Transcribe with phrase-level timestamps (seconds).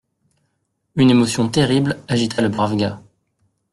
[0.95, 2.99] Une émotion terrible agita le brave gars.